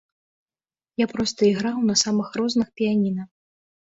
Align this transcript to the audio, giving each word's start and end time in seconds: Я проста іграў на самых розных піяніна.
Я 1.03 1.07
проста 1.13 1.41
іграў 1.51 1.77
на 1.91 1.95
самых 2.03 2.27
розных 2.41 2.67
піяніна. 2.81 3.23